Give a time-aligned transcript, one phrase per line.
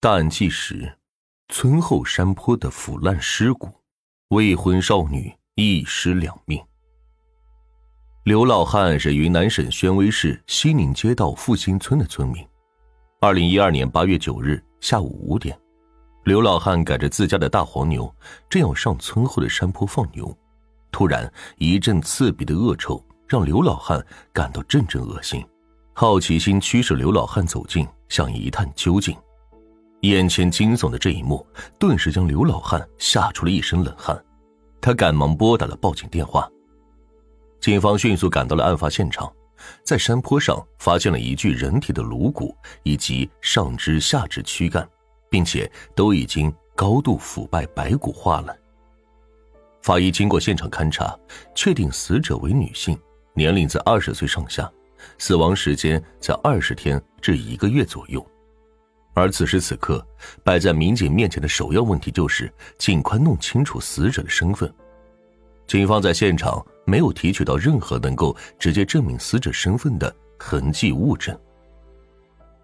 [0.00, 0.96] 大案纪实：
[1.48, 3.68] 村后山坡的腐烂尸骨，
[4.28, 6.64] 未婚少女一尸两命。
[8.22, 12.46] 刘老汉是云南省宣威市西宁街道复兴村的村民。
[13.20, 15.58] 二零一二年八月九日下午五点，
[16.22, 18.14] 刘老汉赶着自家的大黄牛，
[18.48, 20.32] 正要上村后的山坡放牛，
[20.92, 24.00] 突然一阵刺鼻的恶臭，让刘老汉
[24.32, 25.44] 感到阵阵恶心。
[25.92, 29.16] 好奇心驱使刘老汉走近，想一探究竟。
[30.02, 31.44] 眼前惊悚的这一幕，
[31.78, 34.16] 顿时将刘老汉吓出了一身冷汗。
[34.80, 36.48] 他赶忙拨打了报警电话。
[37.60, 39.30] 警方迅速赶到了案发现场，
[39.82, 44.88] 在山坡上发现了一具人体的颅骨以及上肢、下肢躯干，
[45.28, 48.56] 并且都已经高度腐败、白骨化了。
[49.82, 51.18] 法医经过现场勘查，
[51.56, 52.96] 确定死者为女性，
[53.34, 54.70] 年龄在二十岁上下。
[55.18, 58.24] 死亡时间在二十天至一个月左右，
[59.18, 60.06] 而此时此刻
[60.44, 64.72] 摆在民警面前的首要问题就是尽快弄清楚死者的身份。
[65.66, 71.36] 警方在现场没有提取到任何能够直接证明死者身份的痕迹物证。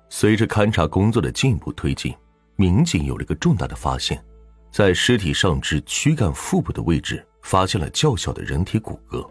[0.08, 2.14] 随着勘查工作的进一步推进，
[2.54, 4.24] 民警有了一个重大的发现，
[4.70, 9.28] 在尸体上肢躯干腹部的位置发现了较小的人体骨骼。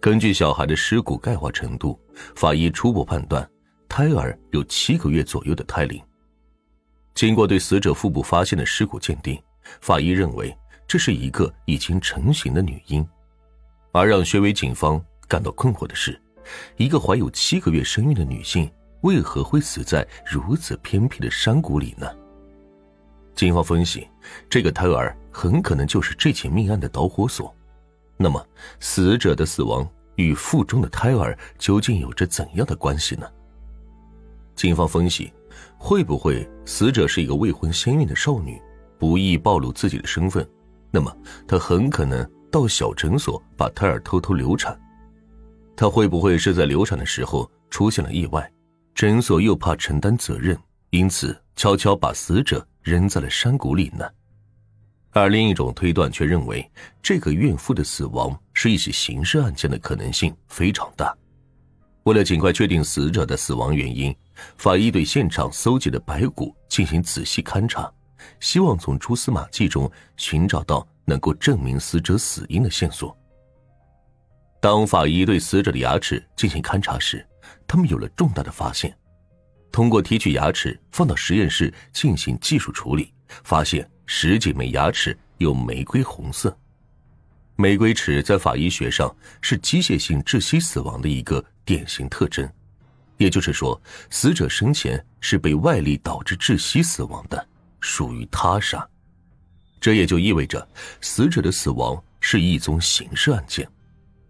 [0.00, 2.00] 根据小孩的尸骨钙化程度，
[2.34, 3.46] 法医初步判断，
[3.86, 6.02] 胎儿有七个月左右的胎龄。
[7.18, 9.36] 经过对死者腹部发现的尸骨鉴定，
[9.80, 13.04] 法医认为这是一个已经成型的女婴。
[13.90, 16.16] 而让薛伟警方感到困惑的是，
[16.76, 22.08] 一个怀有七个月身孕的女性为何会死在如此偏僻的山谷里呢？
[23.34, 24.06] 警方分析，
[24.48, 27.52] 这个胎儿很可能就是这起命案的导火索。
[28.16, 28.40] 那么，
[28.78, 33.28] 死者的死亡与腹中的胎儿究竟有着怎样的关系呢？
[34.54, 35.32] 警方分析，
[35.76, 38.60] 会不会死者是一个未婚先孕的少女，
[38.98, 40.48] 不易暴露自己的身份？
[40.90, 41.14] 那么，
[41.46, 44.78] 她很可能到小诊所把胎儿偷偷流产。
[45.76, 48.50] 她会不会是在流产的时候出现了意外，
[48.94, 50.58] 诊所又怕承担责任，
[50.90, 54.04] 因此悄悄把死者扔在了山谷里呢？
[55.10, 56.68] 而另一种推断却认为，
[57.02, 61.16] 这个孕妇的死亡是一起刑事案件的可能性非常大。
[62.08, 64.16] 为了尽快确定死者的死亡原因，
[64.56, 67.92] 法医对现场搜集的白骨进行仔细勘查，
[68.40, 73.14] 希望从蛛丝马迹中寻找到能够证明死者死因的线索。
[74.58, 77.22] 当法医对死者的牙齿进行勘查时，
[77.66, 78.96] 他们有了重大的发现。
[79.70, 83.12] 通过提取牙齿放到实验室进行技术处理，
[83.44, 83.86] 发现。
[84.10, 86.58] 十几枚牙齿有玫瑰红色，
[87.60, 92.48] 玫瑰齿在法医学上是机械性窒息死亡的一个典型特征，
[93.16, 93.80] 也就是说，
[94.10, 97.48] 死者生前是被外力导致窒息死亡的，
[97.80, 98.88] 属于他杀。
[99.80, 100.68] 这也就意味着
[101.00, 103.68] 死者的死亡是一宗刑事案件。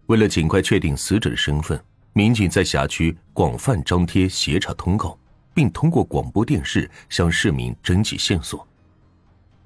[0.07, 1.79] 为了尽快确定死者的身份，
[2.13, 5.15] 民警在辖区广泛张贴协查通告，
[5.53, 8.67] 并通过广播电视向市民征集线索。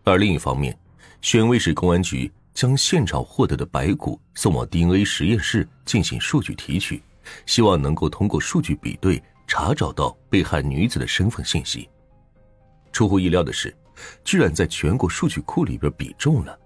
[0.04, 0.78] 而另一方面，
[1.22, 7.02] 宣威市公安局将现场获得的白骨送往 DNA 实验室进行数据提取，
[7.46, 11.90] 希望能够通过数据比对查找到被害女子的身份信息。
[12.92, 13.76] 出乎意料的是，
[14.24, 16.58] 居然在全国数据库里边比中了。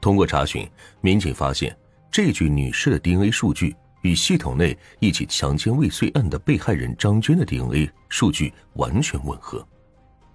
[0.00, 0.68] 通过查询，
[1.00, 1.76] 民警发现
[2.10, 9.66] 这具女士的 DNA 数据与系统内一起强奸未遂案的被害人张娟的 DNA 数据完全吻合。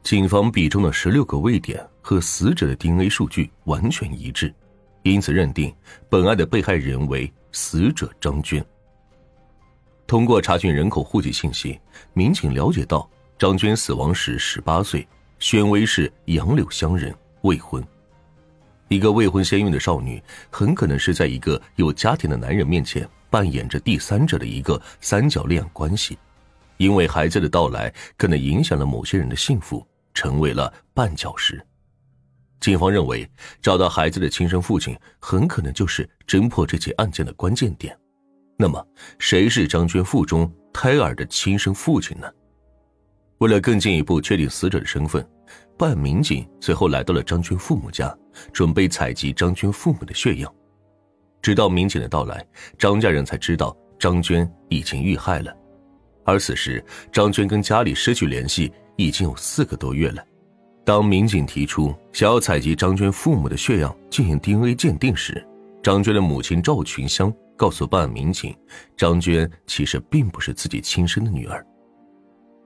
[0.01, 4.51] 警方比中的十六个位点和死者的 DNA 数据完全一致，
[5.03, 5.73] 因此认定
[6.09, 8.63] 本案的被害人为死者张娟。
[10.05, 11.79] 通过查询人口户籍信息，
[12.13, 17.83] 民警了解到张娟死亡时十八岁，宣威市杨柳乡人，未婚。
[18.87, 26.17] 一个未婚先孕的少女，很可能是在一个有家庭的男人面前扮演着第三者的一个三角恋关系。
[26.77, 31.63] 因为孩子的到来可能影响了某些人的幸福，成为了绊脚石。
[32.59, 33.29] 警方认为，
[33.61, 37.97] 找到孩子的亲生父亲很可能就是侦破这起案件的关键点。
[38.57, 38.85] 那么，
[39.17, 42.29] 谁是张娟腹中胎儿的亲生父亲呢？
[43.37, 45.25] 为了更进一步确定死者的身份，
[45.77, 48.13] 办案民警随后来到了张娟父母家，
[48.51, 50.53] 准备采集张娟父母的血样。
[51.41, 52.45] 直到民警的到来，
[52.77, 55.55] 张家人才知道张娟已经遇害了。
[56.25, 56.83] 而此时，
[57.13, 60.21] 张娟跟家里失去联系已经有四个多月了。
[60.89, 65.47] 当民警提出想要采集张娟父母的血样进行 DNA 鉴定时，
[65.83, 68.57] 张娟的母亲赵群香告诉办案民警，
[68.97, 71.63] 张娟其实并不是自己亲生的女儿。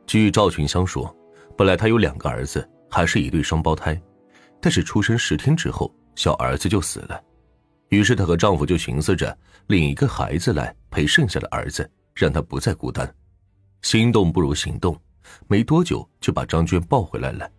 [0.08, 1.14] 据赵群香说，
[1.58, 4.02] 本来她有两个儿子，还是一对双胞胎，
[4.62, 7.22] 但是出生十天之后，小儿子就死了。
[7.90, 9.38] 于是她和丈夫就寻思着
[9.68, 13.14] 领一个孩子来陪剩下的儿子，让他不再孤单。
[13.82, 14.98] 心动不如行动，
[15.50, 17.52] 没多久就把张娟抱回来了。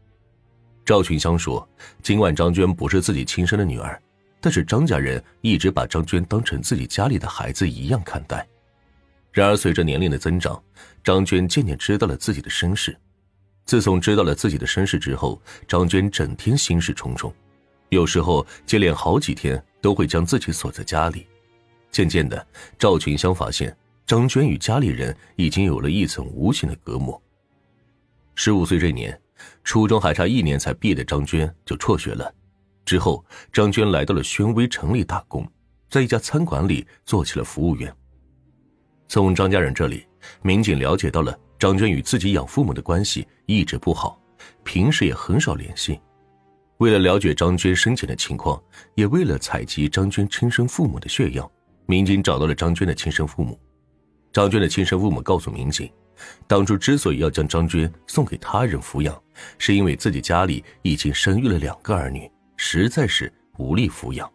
[0.85, 1.67] 赵群香说
[2.03, 4.01] ：“尽管张娟不是自己亲生的女儿，
[4.41, 8.47] 但是张家人一直把张娟当成自己家里的孩子一样看待。”
[9.33, 10.63] 然而，随着年龄的增长，
[11.03, 12.97] 张娟渐渐知道了自己的身世。
[13.65, 17.35] 自从知道了自己的身世之后，张娟整天心事重重，
[17.89, 21.27] 有时候接连好几天都会将自己锁在家里。
[21.91, 22.47] 渐渐的，
[22.79, 23.75] 赵群香发现
[24.07, 27.21] 张娟与家里人已经有了一层无形的隔膜。
[28.35, 29.19] 十五岁这年，
[29.63, 32.33] 初中还差一年才毕业的张娟就辍学了。
[32.85, 35.47] 之后，张娟来到了宣威城里打工，
[35.89, 37.95] 在一家餐馆里做起了服务员。
[39.09, 40.07] 从张家人这里，
[40.43, 44.21] 民警了解到了张娟与自己养父母的关系一直不好，
[44.65, 46.01] 平时也很少联系。
[46.79, 48.61] 为了了解张娟生前的情况，
[48.95, 51.51] 也为了采集张娟亲生父母的血样，
[51.87, 53.59] 民警找到了张娟的亲生父母。
[54.33, 55.89] 张娟的亲生父母告诉民警，
[56.47, 59.21] 当初之所以要将张娟送给他人抚养，
[59.59, 64.31] 是因为自己家里已经生育了两个儿女，实在是无力抚养。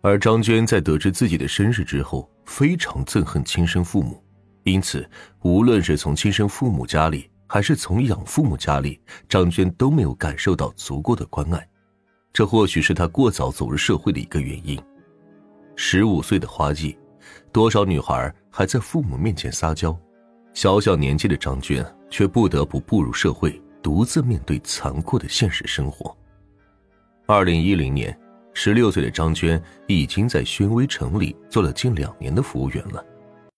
[0.00, 4.22] 而张娟在得知自己的身世之后，非常憎恨亲生父母，
[4.64, 5.08] 因此
[5.40, 11.68] 无论是从亲生父母家里，还是从养父母家里，张娟都没有感受到足够的关爱。
[12.32, 14.78] 这或许是她过早走入社会的一个原因。
[15.76, 16.98] 十五岁的花季，
[17.50, 19.96] 多少女孩还在父母面前撒娇，
[20.54, 26.16] 小小年纪的张娟却不得不步入社会，独自面对残酷的现实生活。
[27.26, 28.18] 二零一零年。
[28.56, 33.04] 十六岁的张娟已经在宣威城里做了近两年的服务员了。